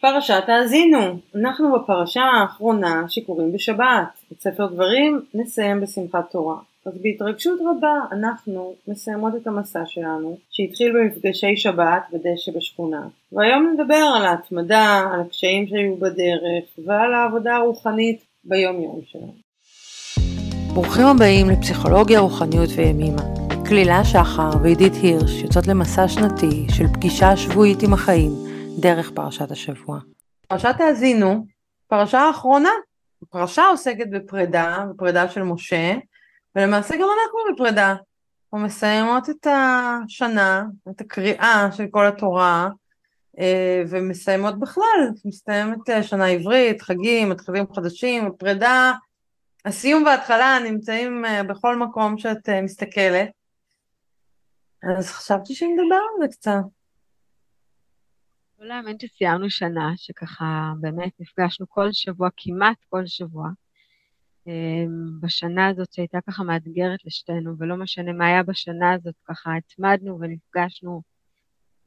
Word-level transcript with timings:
פרשת 0.00 0.44
האזינו, 0.48 0.98
אנחנו 1.34 1.72
בפרשה 1.72 2.22
האחרונה 2.22 3.04
שקוראים 3.08 3.52
בשבת. 3.52 4.08
את 4.32 4.40
ספר 4.40 4.66
דברים 4.66 5.20
נסיים 5.34 5.80
בשמחת 5.80 6.30
תורה. 6.30 6.56
אז 6.86 6.92
בהתרגשות 7.02 7.58
רבה 7.60 7.94
אנחנו 8.12 8.74
מסיימות 8.88 9.32
את 9.42 9.46
המסע 9.46 9.80
שלנו, 9.86 10.36
שהתחיל 10.50 10.92
במפגשי 10.92 11.56
שבת 11.56 12.02
בדשא 12.12 12.52
בשכונה. 12.56 13.00
והיום 13.32 13.74
נדבר 13.74 14.12
על 14.16 14.26
ההתמדה, 14.26 15.08
על 15.12 15.20
הקשיים 15.20 15.66
שהיו 15.66 15.96
בדרך, 15.96 16.86
ועל 16.86 17.14
העבודה 17.14 17.56
הרוחנית 17.56 18.24
ביום 18.44 18.82
יום 18.82 19.00
שלנו. 19.06 19.34
ברוכים 20.74 21.06
הבאים 21.06 21.50
לפסיכולוגיה, 21.50 22.20
רוחניות 22.20 22.70
וימימה. 22.76 23.22
כלילה 23.68 24.04
שחר 24.04 24.50
ועידית 24.62 24.92
הירש 25.02 25.42
יוצאות 25.42 25.66
למסע 25.66 26.08
שנתי 26.08 26.66
של 26.76 26.86
פגישה 26.94 27.36
שבועית 27.36 27.82
עם 27.82 27.92
החיים 27.92 28.49
דרך 28.80 29.10
פרשת 29.14 29.50
השבוע. 29.50 29.98
פרשת 30.48 30.74
האזינו, 30.78 31.46
פרשה 31.88 32.20
האחרונה. 32.20 32.70
הפרשה 33.22 33.66
עוסקת 33.66 34.06
בפרידה, 34.10 34.78
בפרידה 34.90 35.28
של 35.28 35.42
משה, 35.42 35.94
ולמעשה 36.56 36.96
גם 36.96 37.02
אנחנו 37.02 37.54
בפרידה. 37.54 37.94
אנחנו 38.44 38.66
מסיימות 38.66 39.30
את 39.30 39.46
השנה, 39.46 40.64
את 40.90 41.00
הקריאה 41.00 41.68
של 41.72 41.86
כל 41.90 42.06
התורה, 42.06 42.68
אה, 43.38 43.82
ומסיימות 43.88 44.58
בכלל, 44.58 45.10
מסתיימת 45.24 45.90
אה, 45.90 46.02
שנה 46.02 46.26
עברית, 46.26 46.82
חגים, 46.82 47.28
מתחילים 47.28 47.64
חדשים, 47.74 48.30
פרידה, 48.38 48.92
הסיום 49.64 50.02
וההתחלה 50.02 50.58
נמצאים 50.64 51.24
אה, 51.24 51.42
בכל 51.42 51.76
מקום 51.76 52.18
שאת 52.18 52.48
מסתכלת. 52.62 53.28
אז 54.98 55.10
חשבתי 55.10 55.54
שנדבר 55.54 55.94
על 55.94 56.20
זה 56.20 56.28
קצת. 56.28 56.79
לא 58.60 58.66
להאמין 58.66 58.96
שסיימנו 58.98 59.50
שנה, 59.50 59.92
שככה 59.96 60.72
באמת 60.80 61.12
נפגשנו 61.20 61.68
כל 61.68 61.92
שבוע, 61.92 62.28
כמעט 62.36 62.76
כל 62.88 63.06
שבוע. 63.06 63.48
אמ, 64.46 65.20
בשנה 65.20 65.68
הזאת 65.68 65.92
שהייתה 65.92 66.18
ככה 66.26 66.42
מאתגרת 66.42 67.04
לשתינו, 67.04 67.58
ולא 67.58 67.76
משנה 67.76 68.12
מה 68.12 68.26
היה 68.26 68.42
בשנה 68.42 68.92
הזאת, 68.92 69.14
ככה 69.24 69.50
התמדנו 69.56 70.20
ונפגשנו 70.20 71.02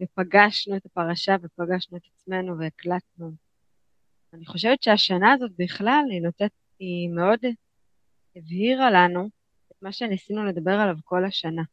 ופגשנו 0.02 0.76
את 0.76 0.86
הפרשה 0.86 1.36
ופגשנו 1.42 1.98
את 1.98 2.04
עצמנו 2.16 2.60
והקלטנו. 2.60 3.32
אני 4.34 4.46
חושבת 4.46 4.84
שהשנה 4.84 5.34
הזאת 5.34 5.52
בכלל, 5.60 6.04
היא 6.12 6.22
נותנת, 6.22 6.52
היא 6.80 7.10
מאוד 7.10 7.40
הבהירה 8.36 8.92
לנו 8.92 9.30
את 9.72 9.82
מה 9.82 9.92
שניסינו 9.92 10.46
לדבר 10.46 10.72
עליו 10.72 10.96
כל 11.04 11.26
השנה. 11.26 11.64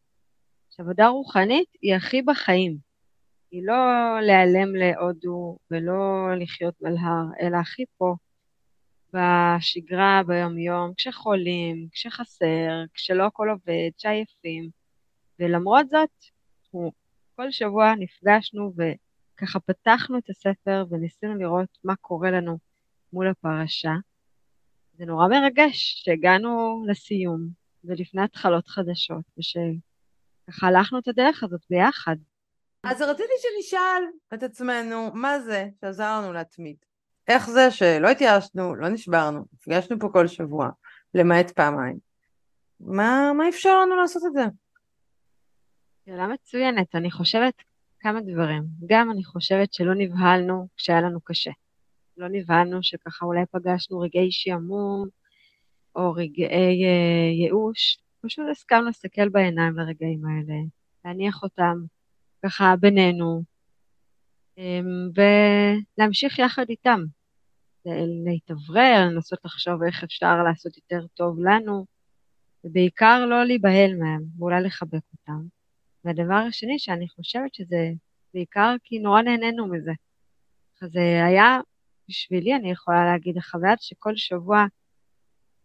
שעבודה 0.70 1.08
רוחנית 1.08 1.68
היא 1.82 1.94
הכי 1.94 2.22
בחיים. 2.22 2.89
היא 3.50 3.62
לא 3.66 3.74
להיעלם 4.20 4.74
להודו 4.74 5.58
ולא 5.70 6.28
לחיות 6.40 6.74
מלהר, 6.80 7.24
אלא 7.40 7.56
הכי 7.56 7.84
פה, 7.98 8.14
בשגרה, 9.12 10.22
ביום-יום, 10.26 10.92
כשחולים, 10.96 11.88
כשחסר, 11.92 12.84
כשלא 12.94 13.26
הכל 13.26 13.48
עובד, 13.50 13.90
כשעייפים. 13.98 14.70
ולמרות 15.38 15.88
זאת, 15.88 16.10
אנחנו 16.64 16.92
כל 17.36 17.50
שבוע 17.50 17.94
נפגשנו 17.98 18.72
וככה 18.76 19.60
פתחנו 19.60 20.18
את 20.18 20.30
הספר 20.30 20.84
וניסינו 20.90 21.34
לראות 21.34 21.78
מה 21.84 21.96
קורה 21.96 22.30
לנו 22.30 22.58
מול 23.12 23.28
הפרשה. 23.28 23.94
זה 24.94 25.04
נורא 25.04 25.28
מרגש 25.28 26.02
שהגענו 26.04 26.84
לסיום 26.88 27.48
ולפני 27.84 28.22
התחלות 28.22 28.68
חדשות, 28.68 29.24
ושככה 29.38 30.66
הלכנו 30.66 30.98
את 30.98 31.08
הדרך 31.08 31.42
הזאת 31.42 31.60
ביחד. 31.70 32.16
אז 32.84 33.02
רציתי 33.02 33.32
שנשאל 33.38 34.02
את 34.34 34.42
עצמנו, 34.42 35.10
מה 35.14 35.40
זה 35.40 35.68
שעזר 35.80 36.20
לנו 36.20 36.32
להתמיד? 36.32 36.76
איך 37.28 37.50
זה 37.50 37.70
שלא 37.70 38.08
התייאשנו, 38.08 38.74
לא 38.74 38.88
נשברנו, 38.88 39.44
נפגשנו 39.52 39.98
פה 40.00 40.08
כל 40.12 40.26
שבוע, 40.26 40.70
למעט 41.14 41.50
פעמיים. 41.50 41.98
מה, 42.80 43.32
מה 43.36 43.48
אפשר 43.48 43.80
לנו 43.80 43.96
לעשות 43.96 44.22
את 44.26 44.32
זה? 44.32 44.44
שאלה 46.06 46.26
מצוינת, 46.26 46.94
אני 46.94 47.10
חושבת 47.10 47.54
כמה 48.00 48.20
דברים. 48.20 48.62
גם 48.86 49.10
אני 49.10 49.24
חושבת 49.24 49.72
שלא 49.72 49.94
נבהלנו 49.94 50.68
כשהיה 50.76 51.00
לנו 51.00 51.20
קשה. 51.20 51.50
לא 52.16 52.28
נבהלנו 52.28 52.82
שככה 52.82 53.26
אולי 53.26 53.46
פגשנו 53.50 54.00
רגעי 54.00 54.32
שעמום 54.32 55.08
או 55.96 56.12
רגעי 56.12 56.84
אה, 56.84 57.30
ייאוש, 57.44 57.98
פשוט 58.20 58.44
הסכמנו 58.50 58.84
להסתכל 58.84 59.28
בעיניים 59.28 59.78
לרגעים 59.78 60.22
האלה, 60.24 60.60
להניח 61.04 61.42
אותם 61.42 61.76
ככה 62.44 62.74
בינינו, 62.80 63.42
אמ, 64.58 65.10
ולהמשיך 65.14 66.38
יחד 66.38 66.64
איתם. 66.68 67.00
להתאוורר, 68.24 69.08
לנסות 69.10 69.38
לחשוב 69.44 69.82
איך 69.82 70.04
אפשר 70.04 70.42
לעשות 70.42 70.76
יותר 70.76 71.06
טוב 71.14 71.40
לנו, 71.40 71.86
ובעיקר 72.64 73.26
לא 73.26 73.44
להיבהל 73.44 73.96
מהם, 73.98 74.22
ואולי 74.38 74.62
לחבק 74.62 75.02
אותם. 75.12 75.40
והדבר 76.04 76.34
השני 76.34 76.78
שאני 76.78 77.08
חושבת 77.08 77.54
שזה 77.54 77.90
בעיקר 78.34 78.74
כי 78.84 78.98
נורא 78.98 79.22
נהנינו 79.22 79.66
מזה. 79.66 79.92
זה 80.80 81.24
היה 81.26 81.58
בשבילי, 82.08 82.54
אני 82.54 82.70
יכולה 82.70 83.04
להגיד, 83.04 83.38
החוויה 83.38 83.74
שכל 83.80 84.16
שבוע 84.16 84.64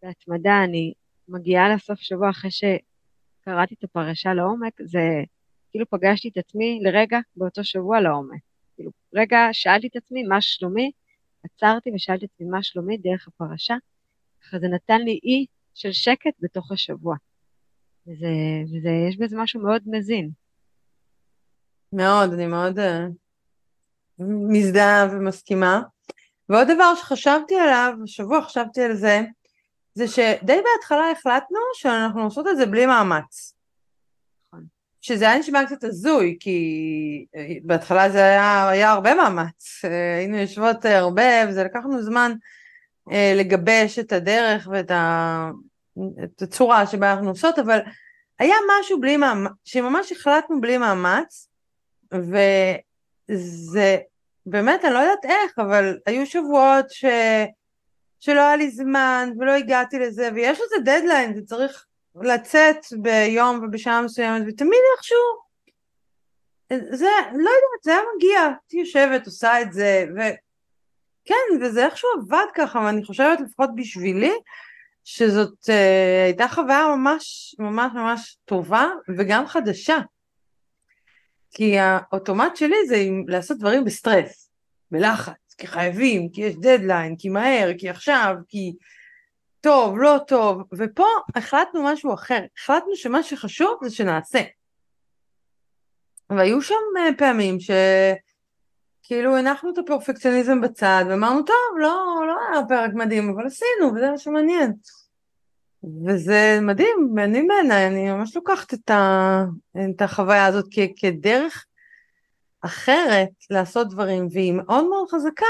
בהתמדה 0.02 0.64
אני 0.64 0.94
מגיעה 1.28 1.75
לסוף 1.75 2.00
שבוע 2.00 2.30
אחרי 2.30 2.52
שקראתי 2.52 3.75
את 3.80 3.84
הפרשה 3.84 4.34
לעומק, 4.34 4.74
זה 4.81 5.24
כאילו 5.75 5.90
פגשתי 5.90 6.30
את 6.30 6.38
עצמי 6.38 6.80
לרגע 6.84 7.19
באותו 7.36 7.63
שבוע 7.63 8.02
לעומק. 8.02 8.41
כאילו, 8.75 8.91
רגע 9.16 9.38
שאלתי 9.52 9.88
את 9.88 9.96
עצמי 9.96 10.24
מה 10.24 10.41
שלומי, 10.41 10.91
עצרתי 11.44 11.91
ושאלתי 11.96 12.25
את 12.25 12.30
עצמי 12.34 12.47
מה 12.47 12.63
שלומי 12.63 12.97
דרך 12.97 13.28
הפרשה, 13.28 13.75
ככה 14.41 14.59
זה 14.59 14.68
נתן 14.68 15.02
לי 15.02 15.19
אי 15.24 15.46
של 15.74 15.91
שקט 15.91 16.34
בתוך 16.40 16.72
השבוע. 16.72 17.16
וזה, 18.08 18.28
וזה, 18.64 18.90
יש 19.09 19.18
בזה 19.18 19.38
משהו 19.38 19.62
מאוד 19.62 19.81
מזין. 19.85 20.30
מאוד, 21.94 22.34
אני 22.34 22.47
מאוד 22.47 22.80
uh, 22.80 22.84
מזדהה 24.50 25.08
ומסכימה. 25.12 25.81
ועוד 26.50 26.68
דבר 26.75 26.96
שחשבתי 26.96 27.56
עליו, 27.56 27.94
השבוע 28.03 28.41
חשבתי 28.41 28.81
על 28.81 28.96
זה, 28.96 29.22
זה 29.94 30.08
שדי 30.08 30.62
בהתחלה 30.64 31.12
החלטנו 31.12 31.59
שאנחנו 31.74 32.24
עושות 32.24 32.47
את 32.47 32.58
זה 32.58 32.66
בלי 32.66 32.85
מאמץ. 32.85 33.55
שזה 35.06 35.26
היה 35.26 35.40
נשמע 35.40 35.66
קצת 35.66 35.84
הזוי, 35.84 36.38
כי 36.40 37.26
אה, 37.36 37.48
בהתחלה 37.64 38.10
זה 38.10 38.24
היה, 38.24 38.70
היה 38.70 38.92
הרבה 38.92 39.16
מאמץ. 39.16 39.82
אה, 39.86 40.18
היינו 40.18 40.38
יושבות 40.38 40.86
הרבה, 40.86 41.24
וזה 41.50 41.64
לקח 41.64 41.80
לנו 41.84 42.04
זמן 42.04 42.32
לגבש 43.36 44.00
את 44.00 44.12
הדרך 44.12 44.68
ואת 44.72 44.92
ה... 44.92 45.50
את 46.24 46.42
הצורה 46.42 46.88
שבה 46.88 47.14
אנחנו 47.14 47.30
עושות, 47.30 47.60
אבל 47.60 47.80
היה 48.40 48.56
משהו 48.80 49.02
בלי 49.02 49.18
מאמץ, 49.18 49.52
שממש 49.66 50.12
החלטנו 50.12 50.62
בלי 50.62 50.78
מאמץ, 50.78 51.50
וזה 52.12 53.98
באמת, 54.46 54.86
אני 54.86 54.94
לא 54.94 55.00
יודעת 55.00 55.26
איך, 55.26 55.60
אבל 55.60 55.98
היו 56.06 56.26
שבועות 56.26 56.86
ש... 56.90 57.06
שלא 58.20 58.42
היה 58.42 58.56
לי 58.56 58.70
זמן 58.70 59.30
ולא 59.40 59.52
הגעתי 59.52 60.00
לזה, 60.00 60.30
ויש 60.36 60.60
לזה 60.60 60.76
דדליין, 60.86 61.36
זה 61.36 61.42
צריך 61.46 61.86
לצאת 62.22 62.78
ביום 63.02 63.59
ובשעה 63.64 64.02
מסוימת, 64.02 64.42
ותמיד 64.48 64.80
איכשהו, 64.96 65.46
זה, 66.70 67.09
לא 67.31 67.50
יודעת, 67.50 67.84
זה 67.84 67.92
היה 67.92 68.02
מגיע, 68.16 68.40
הייתי 68.42 68.78
יושבת, 68.78 69.26
עושה 69.26 69.62
את 69.62 69.74
זה, 69.74 70.06
וכן, 70.16 71.62
וזה 71.62 71.86
איכשהו 71.86 72.09
עבד 72.18 72.46
ככה, 72.56 72.80
ואני 72.80 73.03
חושבת 73.03 73.40
לפחות 73.42 73.70
בשבילי, 73.76 74.34
שזאת 75.03 75.53
אה, 75.64 75.72
הייתה 76.26 76.48
חוויה 76.48 76.88
ממש 76.96 77.56
ממש 77.59 77.92
ממש 77.96 78.38
טובה 78.46 78.88
וגם 79.18 79.47
חדשה. 79.47 79.97
כי 81.52 81.78
האוטומט 81.80 82.56
שלי 82.56 82.88
זה 82.88 83.06
לעשות 83.28 83.58
דברים 83.58 83.86
בסטרס, 83.86 84.50
בלחץ, 84.92 85.56
כי 85.58 85.68
חייבים, 85.68 86.30
כי 86.30 86.42
יש 86.42 86.56
דדליין, 86.56 87.16
כי 87.20 87.29
מהר, 87.29 87.72
כי 87.78 87.90
עכשיו, 87.90 88.35
כי 88.47 88.73
טוב, 89.66 90.00
לא 90.00 90.20
טוב, 90.28 90.64
ופה 90.78 91.08
החלטנו 91.35 91.84
משהו 91.84 92.14
אחר, 92.14 92.40
החלטנו 92.58 92.96
שמה 92.96 93.23
שחשוב 93.23 93.79
זה 93.84 93.90
שנעשה. 93.96 94.41
והיו 96.29 96.62
שם 96.62 96.76
אה, 96.96 97.17
פעמים 97.17 97.58
שכאילו 97.59 99.38
הנחנו 99.38 99.70
את 99.73 99.78
הפרפקציוניזם 99.78 100.62
בצד 100.62 101.06
ואמרנו 101.09 101.44
טוב 101.44 101.56
לא 101.78 102.23
לא 102.28 102.35
היה 102.52 102.66
פרק 102.67 102.91
מדהים 102.94 103.29
אבל 103.29 103.46
עשינו 103.46 103.96
וזה 103.96 104.12
מה 104.12 104.17
שמעניין. 104.17 104.73
וזה 106.06 106.59
מדהים, 106.62 107.09
מעניין 107.14 107.47
בעיניי, 107.47 107.88
אני 107.88 108.12
ממש 108.12 108.35
לוקחת 108.35 108.73
את, 108.73 108.90
ה, 108.90 109.44
את 109.96 110.02
החוויה 110.02 110.46
הזאת 110.46 110.66
כ, 110.72 110.79
כדרך 110.97 111.66
אחרת 112.62 113.29
לעשות 113.50 113.90
דברים, 113.90 114.28
והיא 114.32 114.53
מאוד 114.53 114.85
מאוד 114.90 115.09
חזקה, 115.09 115.46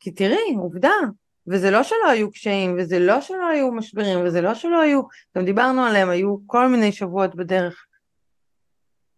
כי 0.00 0.10
תראי, 0.10 0.54
עובדה, 0.56 0.92
וזה 1.46 1.70
לא 1.70 1.82
שלא 1.82 2.10
היו 2.10 2.30
קשיים, 2.30 2.76
וזה 2.78 2.98
לא 2.98 3.20
שלא 3.20 3.48
היו 3.48 3.72
משברים, 3.72 4.24
וזה 4.24 4.40
לא 4.40 4.54
שלא 4.54 4.80
היו, 4.80 5.02
גם 5.36 5.44
דיברנו 5.44 5.84
עליהם, 5.84 6.08
היו 6.08 6.36
כל 6.46 6.68
מיני 6.68 6.92
שבועות 6.92 7.34
בדרך, 7.34 7.86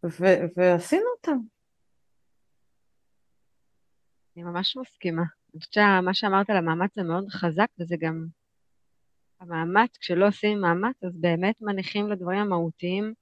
ו, 0.05 0.25
ועשינו 0.57 1.07
אותם. 1.17 1.39
אני 4.37 4.45
ממש 4.45 4.77
מסכימה. 4.77 5.23
אני 5.23 5.61
חושבת 5.61 5.73
שמה 5.73 6.15
שאמרת 6.15 6.51
על 6.51 6.57
המאמץ 6.57 6.95
זה 6.95 7.03
מאוד 7.03 7.29
חזק, 7.29 7.67
וזה 7.81 7.97
גם 8.01 8.27
המאמץ, 9.41 9.97
כשלא 10.01 10.29
עושים 10.29 10.61
מאמץ, 10.61 11.05
אז 11.05 11.17
באמת 11.21 11.55
מניחים 11.61 12.11
לדברים 12.11 12.39
המהותיים 12.39 13.15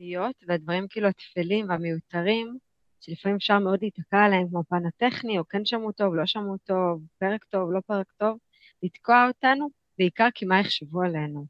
להיות, 0.00 0.34
והדברים 0.48 0.86
כאילו 0.88 1.08
הטפלים 1.08 1.68
והמיותרים, 1.68 2.58
שלפעמים 3.00 3.36
אפשר 3.36 3.58
מאוד 3.58 3.78
להיתקע 3.80 4.18
עליהם, 4.24 4.48
כמו 4.48 4.60
הפן 4.60 4.86
הטכני, 4.86 5.38
או 5.38 5.48
כן 5.48 5.64
שמעו 5.64 5.92
טוב, 5.92 6.14
לא 6.14 6.26
שמעו 6.26 6.56
טוב, 6.58 7.02
פרק 7.18 7.44
טוב, 7.44 7.72
לא 7.72 7.80
פרק 7.86 8.12
טוב, 8.12 8.38
לתקוע 8.82 9.28
אותנו, 9.28 9.68
בעיקר 9.98 10.28
כי 10.34 10.44
מה 10.44 10.60
יחשבו 10.60 11.02
עלינו. 11.02 11.46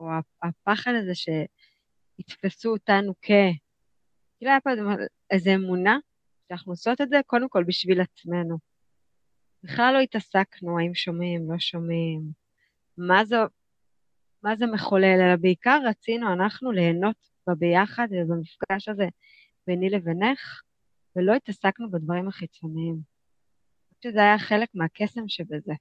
או 0.00 0.08
הפחד 0.42 0.92
הזה 0.94 1.12
שיתפסו 1.14 2.72
אותנו 2.72 3.14
כ... 3.22 3.30
כאילו 4.38 4.50
היה 4.50 4.60
פה 4.60 4.70
איזו 5.30 5.50
אמונה 5.54 5.98
שאנחנו 6.48 6.72
עושות 6.72 7.00
את 7.00 7.08
זה 7.08 7.20
קודם 7.26 7.48
כל 7.48 7.64
בשביל 7.64 8.00
עצמנו. 8.00 8.58
בכלל 9.62 9.94
לא 9.94 10.00
התעסקנו 10.00 10.78
האם 10.78 10.94
שומעים, 10.94 11.50
לא 11.50 11.58
שומעים, 11.58 12.20
מה 12.98 13.24
זה, 13.24 13.36
מה 14.42 14.56
זה 14.56 14.66
מחולל, 14.66 15.20
אלא 15.20 15.36
בעיקר 15.36 15.80
רצינו 15.84 16.32
אנחנו 16.32 16.72
ליהנות 16.72 17.16
בביחד 17.48 18.08
ובמפגש 18.10 18.88
הזה 18.88 19.06
ביני 19.66 19.90
לבינך, 19.90 20.62
ולא 21.16 21.34
התעסקנו 21.34 21.90
בדברים 21.90 22.28
החיצוניים. 22.28 22.94
אני 22.94 23.96
חושבת 23.96 24.02
שזה 24.02 24.20
היה 24.20 24.38
חלק 24.38 24.68
מהקסם 24.74 25.28
שבזה. 25.28 25.72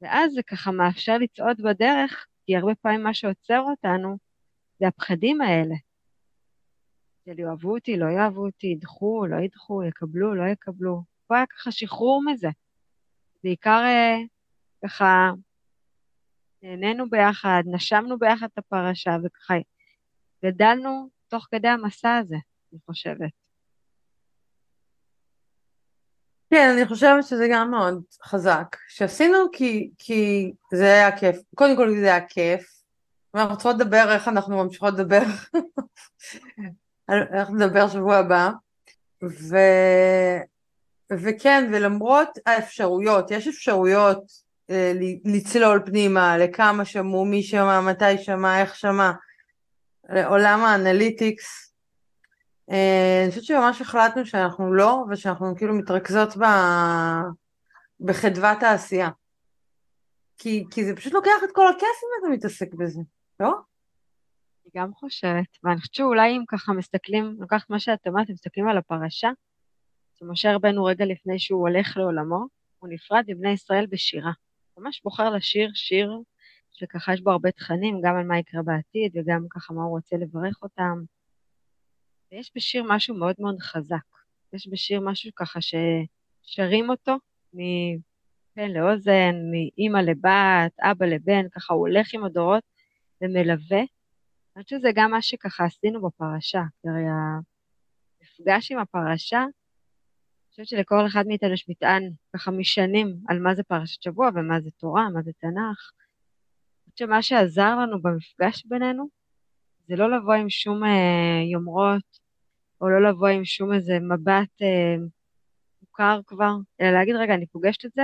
ואז 0.00 0.32
זה 0.32 0.42
ככה 0.42 0.70
מאפשר 0.70 1.18
לצעוד 1.18 1.60
בדרך, 1.60 2.26
כי 2.46 2.56
הרבה 2.56 2.74
פעמים 2.74 3.02
מה 3.02 3.14
שעוצר 3.14 3.60
אותנו 3.60 4.16
זה 4.80 4.88
הפחדים 4.88 5.40
האלה. 5.40 5.74
של 7.24 7.38
יאהבו 7.38 7.74
אותי, 7.74 7.96
לא 7.96 8.06
יאהבו 8.06 8.46
אותי, 8.46 8.66
ידחו, 8.66 9.26
לא 9.26 9.36
ידחו, 9.36 9.84
יקבלו, 9.84 10.34
לא 10.34 10.44
יקבלו. 10.52 11.02
פה 11.26 11.36
היה 11.36 11.46
ככה 11.46 11.70
שחרור 11.72 12.22
מזה. 12.26 12.48
בעיקר 13.44 13.80
אה, 13.84 14.16
ככה 14.84 15.30
נהנינו 16.62 17.10
ביחד, 17.10 17.62
נשמנו 17.66 18.18
ביחד 18.18 18.46
את 18.52 18.58
הפרשה, 18.58 19.16
וככה 19.24 19.54
גדלנו 20.44 21.08
תוך 21.28 21.46
כדי 21.50 21.68
המסע 21.68 22.16
הזה, 22.16 22.36
אני 22.72 22.80
חושבת. 22.86 23.43
כן, 26.54 26.70
אני 26.70 26.86
חושבת 26.86 27.24
שזה 27.24 27.48
גם 27.50 27.70
מאוד 27.70 28.02
חזק. 28.24 28.76
שעשינו 28.88 29.38
כי, 29.52 29.90
כי 29.98 30.52
זה 30.72 30.84
היה 30.84 31.16
כיף. 31.16 31.36
קודם 31.54 31.76
כל 31.76 31.90
זה 32.00 32.04
היה 32.04 32.26
כיף. 32.26 32.66
ואנחנו 33.34 33.56
צריכות 33.56 33.76
לדבר 33.76 34.12
איך 34.12 34.28
אנחנו 34.28 34.64
ממשיכות 34.64 34.94
לדבר. 34.94 35.22
איך 37.38 37.50
נדבר 37.50 37.88
שבוע 37.88 38.16
הבא. 38.16 38.50
ו... 39.22 39.56
וכן, 41.12 41.70
ולמרות 41.72 42.38
האפשרויות, 42.46 43.30
יש 43.30 43.48
אפשרויות 43.48 44.24
אה, 44.70 44.92
לצלול 45.24 45.82
פנימה, 45.86 46.38
לכמה 46.38 46.84
שמעו, 46.84 47.24
מי 47.24 47.42
שמע, 47.42 47.80
מתי 47.80 48.18
שמע, 48.18 48.60
איך 48.60 48.76
שמע, 48.76 49.12
לעולם 50.08 50.60
האנליטיקס. 50.60 51.73
אה, 52.70 53.20
אני 53.22 53.30
חושבת 53.30 53.44
שממש 53.44 53.80
החלטנו 53.80 54.26
שאנחנו 54.26 54.74
לא, 54.74 55.04
ושאנחנו 55.10 55.56
כאילו 55.56 55.74
מתרכזות 55.74 56.36
ב... 56.36 56.44
בחדוות 58.00 58.62
העשייה. 58.62 59.10
כי, 60.38 60.64
כי 60.70 60.84
זה 60.84 60.96
פשוט 60.96 61.12
לוקח 61.12 61.44
את 61.44 61.48
כל 61.54 61.68
הכסף 61.68 61.84
אם 61.84 62.24
אתה 62.24 62.34
מתעסק 62.34 62.74
בזה, 62.74 63.00
לא? 63.40 63.48
אני 63.48 64.82
גם 64.82 64.94
חושבת, 64.94 65.58
ואני 65.64 65.80
חושבת 65.80 65.94
שאולי 65.94 66.36
אם 66.36 66.44
ככה 66.48 66.72
מסתכלים, 66.72 67.36
לוקחת 67.38 67.70
מה 67.70 67.80
שאת 67.80 68.06
אמרת, 68.06 68.30
מסתכלים 68.30 68.68
על 68.68 68.78
הפרשה, 68.78 69.30
שמשה 70.14 70.54
רבנו 70.54 70.84
רגע 70.84 71.04
לפני 71.04 71.38
שהוא 71.38 71.60
הולך 71.60 71.96
לעולמו, 71.96 72.44
הוא 72.78 72.88
נפרד 72.88 73.24
מבני 73.28 73.50
ישראל 73.50 73.86
בשירה. 73.86 74.32
ממש 74.78 75.00
בוחר 75.04 75.30
לשיר 75.30 75.70
שיר 75.74 76.18
שככה 76.72 77.12
יש 77.12 77.20
בו 77.20 77.30
הרבה 77.30 77.50
תכנים, 77.50 78.00
גם 78.02 78.16
על 78.16 78.26
מה 78.26 78.38
יקרה 78.38 78.62
בעתיד 78.62 79.12
וגם 79.16 79.46
ככה 79.50 79.74
מה 79.74 79.82
הוא 79.82 79.90
רוצה 79.90 80.16
לברך 80.16 80.62
אותם. 80.62 81.02
ויש 82.34 82.52
בשיר 82.56 82.84
משהו 82.88 83.16
מאוד 83.16 83.34
מאוד 83.38 83.60
חזק. 83.60 83.96
יש 84.52 84.68
בשיר 84.68 85.00
משהו 85.00 85.30
ככה 85.36 85.58
ששרים 85.60 86.90
אותו 86.90 87.16
מפה 87.52 88.66
לאוזן, 88.68 89.34
מאימא 89.50 89.98
לבת, 89.98 90.80
אבא 90.80 91.06
לבן, 91.06 91.48
ככה 91.48 91.74
הוא 91.74 91.88
הולך 91.88 92.14
עם 92.14 92.24
הדורות 92.24 92.62
ומלווה. 93.20 93.78
אני 93.78 94.64
חושבת 94.64 94.80
שזה 94.80 94.88
גם 94.94 95.10
מה 95.10 95.22
שככה 95.22 95.64
עשינו 95.64 96.02
בפרשה, 96.02 96.62
הרי 96.84 97.04
המפגש 97.10 98.72
עם 98.72 98.78
הפרשה, 98.78 99.40
אני 99.40 100.50
חושבת 100.50 100.66
שלכל 100.66 101.06
אחד 101.06 101.26
מאיתנו 101.26 101.52
יש 101.52 101.68
מטען 101.68 102.10
ככה 102.34 102.50
משנים 102.50 103.16
על 103.28 103.38
מה 103.38 103.54
זה 103.54 103.62
פרשת 103.62 104.02
שבוע 104.02 104.28
ומה 104.34 104.60
זה 104.60 104.70
תורה, 104.70 105.10
מה 105.10 105.22
זה 105.22 105.32
תנ"ך. 105.38 105.90
שמה 106.96 107.22
שעזר 107.22 107.76
לנו 107.76 108.02
במפגש 108.02 108.66
בינינו 108.66 109.08
זה 109.88 109.96
לא 109.96 110.16
לבוא 110.16 110.34
עם 110.34 110.50
שום 110.50 110.84
אה, 110.84 111.42
יומרות, 111.52 112.23
או 112.80 112.88
לא 112.88 113.10
לבוא 113.10 113.28
עם 113.28 113.44
שום 113.44 113.72
איזה 113.72 113.98
מבט 114.00 114.62
אה, 114.62 114.96
מוכר 115.82 116.20
כבר, 116.26 116.52
אלא 116.80 116.90
להגיד, 116.90 117.14
רגע, 117.16 117.34
אני 117.34 117.46
פוגשת 117.46 117.84
את 117.84 117.90
זה 117.94 118.02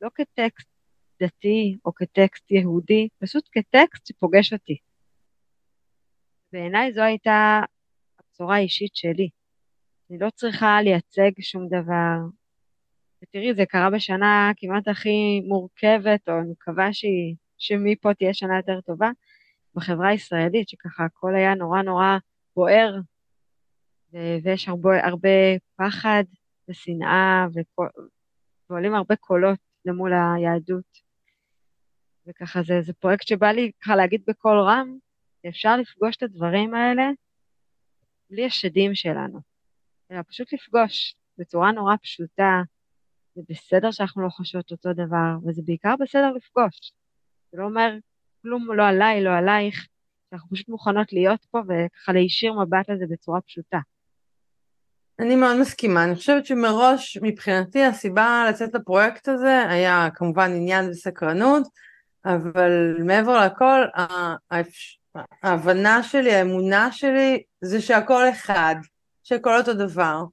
לא 0.00 0.08
כטקסט 0.14 0.68
דתי 1.22 1.76
או 1.84 1.94
כטקסט 1.94 2.50
יהודי, 2.50 3.08
פשוט 3.18 3.48
כטקסט 3.52 4.06
שפוגש 4.06 4.52
אותי. 4.52 4.76
בעיניי 6.52 6.92
זו 6.92 7.02
הייתה 7.02 7.60
הבשורה 8.20 8.56
האישית 8.56 8.96
שלי. 8.96 9.28
אני 10.10 10.18
לא 10.18 10.30
צריכה 10.30 10.82
לייצג 10.82 11.30
שום 11.40 11.68
דבר. 11.68 12.16
ותראי, 13.22 13.54
זה 13.54 13.66
קרה 13.66 13.90
בשנה 13.90 14.52
כמעט 14.56 14.88
הכי 14.88 15.40
מורכבת, 15.40 16.28
או 16.28 16.38
אני 16.38 16.50
מקווה 16.50 16.92
שהיא 16.92 17.34
שמפה 17.58 18.14
תהיה 18.14 18.34
שנה 18.34 18.56
יותר 18.56 18.80
טובה 18.80 19.10
בחברה 19.74 20.08
הישראלית, 20.08 20.68
שככה 20.68 21.04
הכל 21.04 21.34
היה 21.34 21.54
נורא 21.54 21.82
נורא 21.82 22.18
בוער, 22.56 22.96
ויש 24.12 24.68
הרבה, 24.68 25.06
הרבה 25.06 25.28
פחד 25.76 26.24
ושנאה, 26.68 27.46
ועולים 28.70 28.94
הרבה 28.94 29.16
קולות 29.16 29.58
למול 29.84 30.12
היהדות. 30.12 31.06
וככה 32.26 32.62
זה, 32.62 32.82
זה 32.82 32.92
פרויקט 32.92 33.26
שבא 33.26 33.46
לי 33.46 33.70
ככה 33.82 33.96
להגיד 33.96 34.22
בקול 34.26 34.60
רם, 34.60 34.98
שאפשר 35.42 35.76
לפגוש 35.76 36.16
את 36.16 36.22
הדברים 36.22 36.74
האלה 36.74 37.10
בלי 38.30 38.46
השדים 38.46 38.94
שלנו, 38.94 39.40
אלא 40.10 40.22
פשוט 40.28 40.52
לפגוש 40.52 41.16
בצורה 41.38 41.72
נורא 41.72 41.96
פשוטה, 42.02 42.62
זה 43.34 43.42
בסדר 43.48 43.90
שאנחנו 43.90 44.22
לא 44.22 44.28
חושבות 44.28 44.72
אותו 44.72 44.92
דבר, 44.92 45.36
וזה 45.46 45.62
בעיקר 45.64 45.94
בסדר 46.00 46.32
לפגוש. 46.32 46.92
זה 47.52 47.58
לא 47.58 47.64
אומר 47.64 47.98
כלום 48.42 48.72
לא 48.72 48.88
עליי, 48.88 49.24
לא 49.24 49.30
עלייך, 49.30 49.88
אנחנו 50.32 50.50
פשוט 50.50 50.68
מוכנות 50.68 51.12
להיות 51.12 51.46
פה 51.50 51.58
וככה 51.58 52.12
להישיר 52.12 52.52
מבט 52.52 52.90
לזה 52.90 53.04
בצורה 53.10 53.40
פשוטה. 53.40 53.78
אני 55.20 55.36
מאוד 55.36 55.56
מסכימה, 55.56 56.04
אני 56.04 56.14
חושבת 56.14 56.46
שמראש 56.46 57.18
מבחינתי 57.22 57.84
הסיבה 57.84 58.46
לצאת 58.48 58.74
לפרויקט 58.74 59.28
הזה 59.28 59.68
היה 59.68 60.08
כמובן 60.14 60.50
עניין 60.50 60.90
וסקרנות, 60.90 61.68
אבל 62.24 62.96
מעבר 63.04 63.46
לכל 63.46 63.80
ההבנה 65.42 66.02
שלי, 66.02 66.34
האמונה 66.34 66.92
שלי 66.92 67.42
זה 67.60 67.80
שהכל 67.80 68.28
אחד, 68.30 68.74
שהכל 69.22 69.58
אותו 69.58 69.74
דבר, 69.74 70.24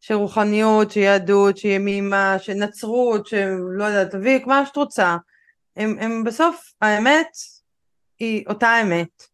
שרוחניות, 0.00 0.90
שיהדות, 0.90 1.56
שימימה, 1.56 2.36
שנצרות, 2.38 3.26
שלא 3.26 3.84
יודעת, 3.84 4.10
תביאי 4.10 4.42
מה 4.46 4.66
שאת 4.66 4.76
רוצה, 4.76 5.16
הם, 5.76 5.96
הם 6.00 6.24
בסוף, 6.24 6.72
האמת 6.80 7.28
היא 8.18 8.44
אותה 8.48 8.80
אמת. 8.82 9.31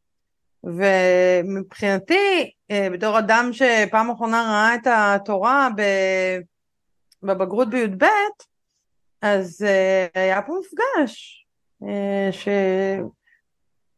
ומבחינתי, 0.65 2.51
אה, 2.71 2.89
בתור 2.93 3.19
אדם 3.19 3.51
שפעם 3.53 4.11
אחרונה 4.11 4.43
ראה 4.43 4.75
את 4.75 4.87
התורה 4.87 5.69
בבגרות 7.23 7.71
בי"ב, 7.71 8.05
אז 9.23 9.65
אה, 9.67 10.07
היה 10.15 10.43
פה 10.43 10.53
מפגש, 10.61 11.47
אה, 11.83 12.29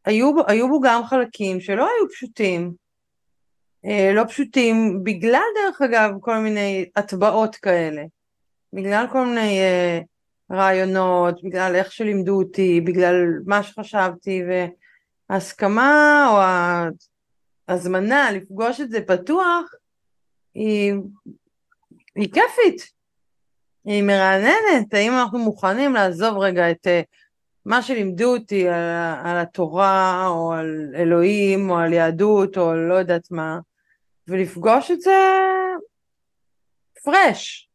שהיו 0.05 0.69
בו 0.69 0.81
גם 0.81 1.05
חלקים 1.05 1.59
שלא 1.59 1.83
היו 1.83 2.09
פשוטים, 2.09 2.81
לא 4.13 4.23
פשוטים 4.23 5.03
בגלל 5.03 5.41
דרך 5.55 5.81
אגב 5.81 6.11
כל 6.21 6.37
מיני 6.37 6.89
הטבעות 6.95 7.55
כאלה, 7.55 8.03
בגלל 8.73 9.05
כל 9.11 9.25
מיני 9.25 9.59
רעיונות, 10.51 11.43
בגלל 11.43 11.75
איך 11.75 11.91
שלימדו 11.91 12.37
אותי, 12.37 12.81
בגלל 12.81 13.15
מה 13.45 13.63
שחשבתי, 13.63 14.43
וההסכמה 15.31 16.25
או 16.29 16.37
ההזמנה 17.67 18.31
לפגוש 18.31 18.81
את 18.81 18.91
זה 18.91 18.99
פתוח 19.07 19.71
היא, 20.53 20.93
היא 22.15 22.29
כיפית, 22.33 22.91
היא 23.85 24.03
מרעננת, 24.03 24.93
האם 24.93 25.11
אנחנו 25.11 25.39
מוכנים 25.39 25.93
לעזוב 25.93 26.37
רגע 26.37 26.71
את 26.71 26.87
אה, 26.87 27.01
מה 27.65 27.81
שלימדו 27.81 28.33
אותי 28.35 28.67
על, 28.67 28.79
על 29.23 29.37
התורה 29.37 30.27
או 30.27 30.53
על 30.53 30.95
אלוהים 30.95 31.69
או 31.69 31.77
על 31.77 31.93
יהדות 31.93 32.57
או 32.57 32.75
לא 32.75 32.93
יודעת 32.93 33.31
מה, 33.31 33.59
ולפגוש 34.27 34.91
את 34.91 35.01
זה 35.01 35.11
פרש, 37.03 37.69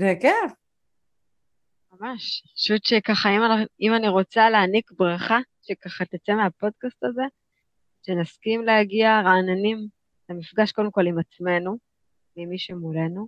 זה 0.00 0.14
כיף. 0.20 0.52
ממש. 1.92 2.42
פשוט 2.54 2.84
שככה, 2.84 3.28
אם, 3.28 3.42
אני- 3.44 3.66
אם 3.80 3.94
אני 3.94 4.08
רוצה 4.08 4.50
להעניק 4.50 4.90
ברכה, 4.92 5.38
שככה 5.64 6.04
תצא 6.04 6.32
מהפודקאסט 6.32 7.04
הזה, 7.04 7.22
שנסכים 8.06 8.62
להגיע 8.62 9.20
רעננים 9.24 9.88
למפגש 10.28 10.72
קודם 10.72 10.90
כל 10.90 11.06
עם 11.06 11.18
עצמנו, 11.18 11.78
ועם 12.36 12.48
מי 12.48 12.58
שמולנו, 12.58 13.26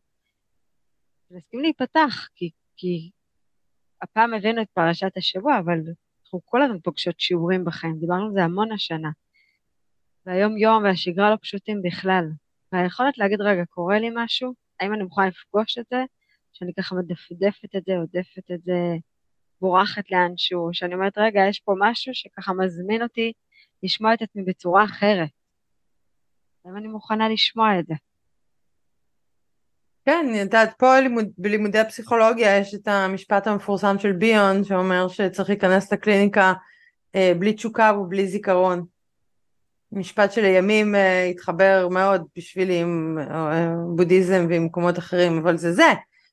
ונסכים 1.31 1.61
להיפתח, 1.61 2.29
כי, 2.35 2.51
כי 2.77 3.11
הפעם 4.03 4.35
הבאנו 4.35 4.63
את 4.63 4.71
פרשת 4.71 5.17
השבוע, 5.17 5.59
אבל 5.59 5.79
אנחנו 6.23 6.41
כל 6.45 6.63
הזמן 6.63 6.81
פוגשות 6.81 7.21
שיעורים 7.21 7.65
בחיים, 7.65 7.99
דיברנו 7.99 8.27
על 8.27 8.33
זה 8.33 8.45
המון 8.45 8.73
השנה. 8.73 9.11
והיום-יום 10.27 10.85
והשגרה 10.85 11.31
לא 11.31 11.37
פשוטים 11.43 11.83
בכלל. 11.83 12.25
והיכולת 12.73 13.19
להגיד, 13.19 13.41
רגע, 13.41 13.65
קורה 13.65 13.99
לי 13.99 14.11
משהו? 14.15 14.55
האם 14.81 14.95
אני 14.95 15.03
מוכנה 15.03 15.27
לפגוש 15.27 15.79
את 15.79 15.85
זה? 15.91 16.05
שאני 16.53 16.73
ככה 16.75 16.95
מדפדפת 16.95 17.77
את 17.77 17.85
זה, 17.87 17.97
עודפת 17.97 18.51
את 18.55 18.63
זה, 18.63 18.97
בורחת 19.61 20.11
לאנשהו, 20.11 20.69
שאני 20.73 20.95
אומרת, 20.95 21.19
רגע, 21.19 21.41
יש 21.49 21.61
פה 21.61 21.75
משהו 21.79 22.15
שככה 22.15 22.53
מזמין 22.53 23.03
אותי 23.03 23.33
לשמוע 23.83 24.15
את 24.15 24.23
עצמי 24.23 24.43
בצורה 24.43 24.85
אחרת. 24.85 25.29
האם 26.65 26.77
אני 26.77 26.89
מוכנה 26.89 27.29
לשמוע 27.29 27.79
את 27.79 27.87
זה? 27.87 27.95
כן, 30.05 30.27
את 30.35 30.41
יודעת, 30.41 30.79
פה 30.79 31.01
לימוד, 31.01 31.29
בלימודי 31.39 31.79
הפסיכולוגיה 31.79 32.59
יש 32.59 32.75
את 32.75 32.89
המשפט 32.89 33.47
המפורסם 33.47 33.99
של 33.99 34.13
ביון, 34.13 34.65
שאומר 34.65 35.09
שצריך 35.09 35.49
להיכנס 35.49 35.93
לקליניקה 35.93 36.53
אה, 37.15 37.33
בלי 37.39 37.53
תשוקה 37.53 37.93
ובלי 37.99 38.27
זיכרון. 38.29 38.85
משפט 39.93 40.33
שלימים 40.33 40.95
אה, 40.95 41.25
התחבר 41.25 41.89
מאוד 41.91 42.27
בשבילי 42.37 42.81
עם 42.81 43.19
אה, 43.31 43.75
בודהיזם 43.97 44.47
ועם 44.51 44.65
מקומות 44.65 44.99
אחרים, 44.99 45.39
אבל 45.39 45.57
זה 45.57 45.73
זה, 45.73 45.93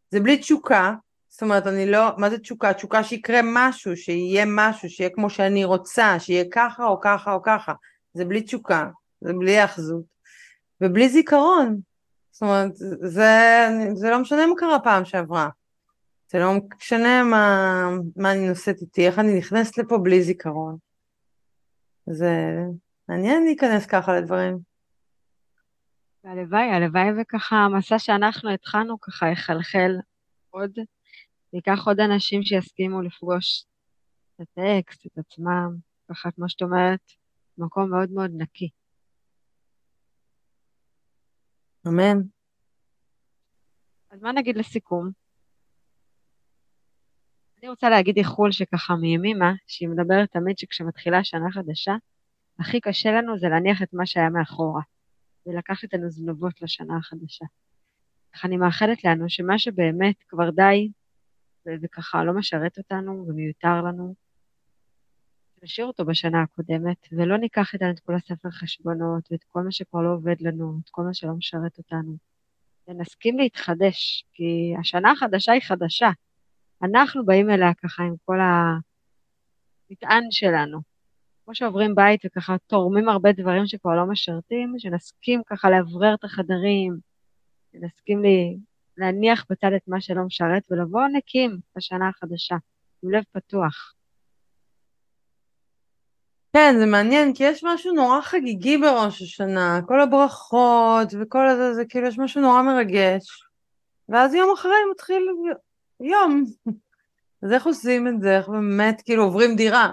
זה 0.09 0.19
בלי 0.19 0.37
תשוקה, 0.37 0.93
זאת 1.33 1.41
אומרת, 1.41 1.67
אני 1.67 1.91
לא, 1.91 1.99
מה 2.17 2.29
זה 2.29 2.39
תשוקה? 2.39 2.73
תשוקה 2.73 3.03
שיקרה 3.03 3.39
משהו, 3.43 3.97
שיהיה 3.97 4.45
משהו, 4.47 4.89
שיהיה 4.89 5.09
כמו 5.09 5.29
שאני 5.29 5.65
רוצה, 5.65 6.19
שיהיה 6.19 6.43
ככה 6.51 6.85
או 6.85 6.99
ככה 7.01 7.33
או 7.33 7.41
ככה. 7.43 7.73
זה 8.13 8.25
בלי 8.25 8.41
תשוקה, 8.41 8.89
זה 9.21 9.33
בלי 9.33 9.51
היאחזות, 9.51 10.03
ובלי 10.81 11.09
זיכרון. 11.09 11.79
זאת 12.31 12.41
אומרת, 12.41 12.75
זה, 12.75 13.67
זה 13.93 14.09
לא 14.09 14.19
משנה 14.19 14.47
מה 14.47 14.53
קרה 14.57 14.79
פעם 14.79 15.05
שעברה. 15.05 15.49
זה 16.31 16.39
לא 16.39 16.53
משנה 16.77 17.23
מה, 17.23 17.89
מה 18.15 18.31
אני 18.31 18.49
נושאת 18.49 18.81
איתי, 18.81 19.07
איך 19.07 19.19
אני 19.19 19.37
נכנסת 19.37 19.77
לפה 19.77 19.97
בלי 19.97 20.23
זיכרון. 20.23 20.77
זה 22.09 22.31
מעניין 23.09 23.43
להיכנס 23.43 23.85
ככה 23.85 24.13
לדברים. 24.13 24.57
והלוואי, 26.23 26.71
הלוואי 26.71 27.21
וככה 27.21 27.55
המסע 27.55 27.99
שאנחנו 27.99 28.53
התחלנו 28.53 28.99
ככה 29.01 29.27
יחלחל 29.27 29.91
עוד, 30.49 30.71
ייקח 31.53 31.87
עוד 31.87 31.99
אנשים 31.99 32.43
שיסכימו 32.43 33.01
לפגוש 33.01 33.65
את 34.35 34.41
הטקסט, 34.41 35.05
את 35.05 35.17
עצמם, 35.17 35.75
ככה 36.09 36.31
כמו 36.31 36.49
שאת 36.49 36.61
אומרת, 36.61 37.11
מקום 37.57 37.89
מאוד 37.89 38.11
מאוד 38.11 38.31
נקי. 38.37 38.69
אמן. 41.87 42.17
אז 44.11 44.21
מה 44.21 44.31
נגיד 44.31 44.57
לסיכום? 44.57 45.09
אני 47.59 47.69
רוצה 47.69 47.89
להגיד 47.89 48.17
איחול 48.17 48.51
שככה 48.51 48.95
מימימה, 48.95 49.51
שהיא 49.67 49.89
מדברת 49.89 50.31
תמיד 50.31 50.57
שכשמתחילה 50.57 51.23
שנה 51.23 51.51
חדשה, 51.51 51.93
הכי 52.59 52.79
קשה 52.79 53.11
לנו 53.11 53.39
זה 53.39 53.47
להניח 53.49 53.81
את 53.81 53.93
מה 53.93 54.05
שהיה 54.05 54.29
מאחורה, 54.29 54.81
ולקחת 55.45 55.93
את 55.93 55.99
הזנובות 56.05 56.61
לשנה 56.61 56.97
החדשה. 56.97 57.45
אך 58.35 58.45
אני 58.45 58.57
מאחלת 58.57 59.03
לנו 59.03 59.29
שמה 59.29 59.59
שבאמת 59.59 60.15
כבר 60.27 60.49
די, 60.49 60.91
ו- 61.65 61.75
וככה 61.81 62.23
לא 62.23 62.33
משרת 62.33 62.77
אותנו 62.77 63.25
ומיותר 63.27 63.81
לנו, 63.81 64.15
נשאיר 65.63 65.87
אותו 65.87 66.05
בשנה 66.05 66.41
הקודמת, 66.41 67.07
ולא 67.11 67.37
ניקח 67.37 67.73
איתנו 67.73 67.89
את 67.89 67.99
כל 67.99 68.15
הספר 68.15 68.49
חשבונות, 68.51 69.31
ואת 69.31 69.43
כל 69.43 69.61
מה 69.61 69.71
שכבר 69.71 70.01
לא 70.01 70.13
עובד 70.13 70.41
לנו, 70.41 70.79
את 70.83 70.89
כל 70.89 71.01
מה 71.01 71.13
שלא 71.13 71.33
משרת 71.33 71.77
אותנו. 71.77 72.17
ונסכים 72.87 73.37
להתחדש, 73.39 74.23
כי 74.33 74.73
השנה 74.79 75.11
החדשה 75.11 75.51
היא 75.51 75.61
חדשה. 75.61 76.09
אנחנו 76.83 77.25
באים 77.25 77.49
אליה 77.49 77.73
ככה 77.73 78.03
עם 78.03 78.15
כל 78.25 78.37
המטען 79.89 80.23
שלנו. 80.31 80.79
כמו 81.45 81.55
שעוברים 81.55 81.95
בית 81.95 82.21
וככה 82.25 82.55
תורמים 82.67 83.09
הרבה 83.09 83.31
דברים 83.31 83.65
שכבר 83.65 83.95
לא 83.95 84.05
משרתים, 84.05 84.75
שנסכים 84.77 85.41
ככה 85.45 85.69
לאוורר 85.69 86.13
את 86.13 86.23
החדרים, 86.23 86.97
שנסכים 87.71 88.21
לי, 88.21 88.57
להניח 88.97 89.45
בצד 89.49 89.71
את 89.75 89.81
מה 89.87 90.01
שלא 90.01 90.23
משרת 90.23 90.63
ולבוא 90.71 91.01
נקים 91.13 91.57
בשנה 91.75 92.09
החדשה, 92.09 92.55
עם 93.03 93.11
לב 93.11 93.23
פתוח. 93.31 93.93
כן, 96.53 96.75
זה 96.79 96.85
מעניין, 96.85 97.33
כי 97.33 97.43
יש 97.43 97.63
משהו 97.63 97.93
נורא 97.93 98.21
חגיגי 98.21 98.77
בראש 98.77 99.21
השנה, 99.21 99.79
כל 99.87 100.01
הברכות 100.01 101.13
וכל 101.21 101.47
הזה, 101.47 101.73
זה 101.73 101.85
כאילו 101.85 102.07
יש 102.07 102.19
משהו 102.19 102.41
נורא 102.41 102.61
מרגש. 102.61 103.43
ואז 104.09 104.33
יום 104.33 104.53
אחרי 104.53 104.71
מתחיל 104.91 105.27
יום. 105.99 106.43
אז 107.43 107.51
איך 107.51 107.65
עושים 107.65 108.07
את 108.07 108.21
זה? 108.21 108.37
איך 108.37 108.49
באמת 108.49 109.01
כאילו 109.05 109.23
עוברים 109.23 109.55
דירה? 109.55 109.91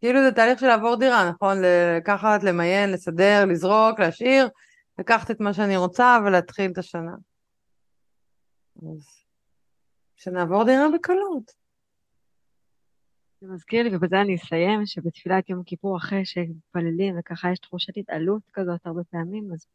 כאילו 0.00 0.20
זה 0.20 0.32
תהליך 0.32 0.60
של 0.60 0.66
לעבור 0.66 0.96
דירה, 0.96 1.30
נכון? 1.30 1.56
לקחת, 1.62 2.42
למיין, 2.42 2.92
לסדר, 2.92 3.44
לזרוק, 3.44 4.00
להשאיר, 4.00 4.48
לקחת 4.98 5.30
את 5.30 5.40
מה 5.40 5.54
שאני 5.54 5.76
רוצה 5.76 6.18
ולהתחיל 6.24 6.70
את 6.70 6.78
השנה. 6.78 7.12
אז 8.76 9.24
שנעבור 10.16 10.64
דירה 10.64 10.86
בקלות. 10.94 11.52
זה 13.40 13.46
מזכיר 13.46 13.82
לי, 13.82 13.96
ובזה 13.96 14.20
אני 14.20 14.34
אסיים, 14.34 14.86
שבתפילת 14.86 15.48
יום 15.48 15.62
כיפור 15.64 15.96
אחרי 15.96 16.24
שמתפללים, 16.24 17.18
וככה 17.18 17.52
יש 17.52 17.58
תחושת 17.58 17.96
התעלות 17.96 18.42
כזאת 18.52 18.86
הרבה 18.86 19.04
פעמים, 19.04 19.52
אז 19.52 19.66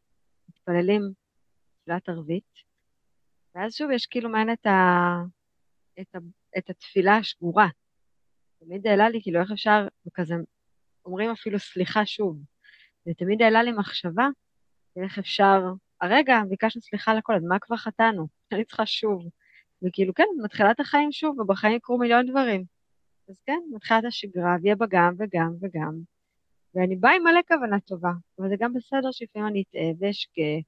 מתפללים 0.50 1.02
תפילת 1.82 2.10
ערבית, 2.10 2.64
ואז 3.56 3.74
שוב 3.74 3.92
יש 3.92 4.06
כאילו 4.06 4.30
מעין 4.30 4.54
את, 4.54 4.66
ה... 4.66 4.72
את, 6.02 6.16
ה... 6.16 6.18
את 6.58 6.70
התפילה 6.70 7.18
השגורה. 7.18 7.68
תמיד 8.60 8.88
העלה 8.88 9.10
לי, 9.10 9.20
כאילו, 9.22 9.42
איך 9.42 9.52
אפשר, 9.52 9.88
וכזה, 10.08 10.36
אומרים 11.06 11.32
אפילו 11.32 11.60
סליחה 11.60 12.06
שוב. 12.06 12.38
ותמיד 13.08 13.42
העלה 13.42 13.64
לי 13.64 13.72
מחשבה, 13.72 14.28
איך 15.04 15.20
אפשר, 15.20 15.60
הרגע 16.06 16.42
ביקשנו 16.50 16.82
סליחה 16.82 17.12
על 17.12 17.18
הכל, 17.18 17.36
אז 17.36 17.44
מה 17.44 17.60
כבר 17.60 17.78
חטאנו? 17.78 18.28
אני 18.52 18.66
צריכה 18.66 18.86
שוב. 18.86 19.24
וכאילו, 19.84 20.14
כן, 20.14 20.24
מתחילה 20.44 20.72
את 20.72 20.80
החיים 20.80 21.12
שוב, 21.12 21.40
ובחיים 21.40 21.76
יקרו 21.76 21.98
מיליון 21.98 22.26
דברים. 22.26 22.64
אז 23.30 23.40
כן, 23.46 23.60
מתחילת 23.74 24.06
השגרה, 24.06 24.56
ויהיה 24.62 24.76
בה 24.76 24.86
גם 24.90 25.14
וגם 25.18 25.52
וגם. 25.62 25.94
ואני 26.76 26.96
באה 26.96 27.16
עם 27.16 27.24
מלא 27.24 27.40
כוונה 27.48 27.80
טובה, 27.80 28.12
אבל 28.40 28.50
זה 28.50 28.56
גם 28.60 28.74
בסדר 28.74 29.12
שלפעמים 29.12 29.48
אני 29.48 29.64
אטעה 29.70 29.92
ואשגה, 30.00 30.62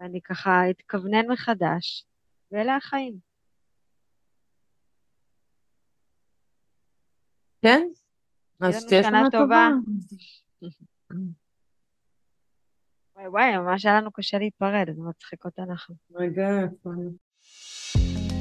ואני 0.00 0.20
ככה 0.20 0.70
אתכוונן 0.70 1.30
מחדש, 1.30 2.04
ואלה 2.52 2.76
החיים. 2.76 3.18
כן? 7.62 7.88
תהיה 8.58 8.70
אז 8.70 8.86
שנה 8.90 9.02
שנה 9.02 9.22
טובה. 9.30 9.70
וואי 13.18 13.28
וואי, 13.28 13.56
ממש 13.56 13.86
היה 13.86 14.00
לנו 14.00 14.12
קשה 14.12 14.38
להיפרד, 14.38 14.86
זה 14.96 15.02
מצחיק 15.02 15.44
אותנו. 15.44 15.74
רגע? 16.14 16.48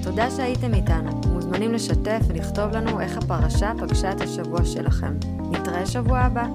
תודה 0.04 0.32
שהייתם 0.32 0.74
איתנו. 0.74 1.12
מוזמנים 1.34 1.74
לשתף 1.74 2.20
ולכתוב 2.30 2.72
לנו 2.72 3.02
איך 3.02 3.18
הפרשה 3.18 3.72
פגשה 3.80 4.12
את 4.12 4.22
השבוע 4.22 4.66
שלכם. 4.66 5.14
נתראה 5.52 5.86
שבוע 5.86 6.20
הבא. 6.20 6.48